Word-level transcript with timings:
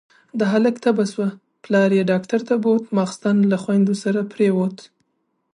د 0.39 0.41
هلک 0.51 0.75
تبه 0.83 1.05
شوه، 1.11 1.29
پلار 1.63 1.89
يې 1.97 2.03
ډاکټر 2.11 2.39
ته 2.49 2.53
بوت، 2.63 2.83
ماسختن 2.97 3.37
له 3.51 3.57
خويندو 3.63 3.93
سره 4.03 4.21
پرېووت. 4.33 4.77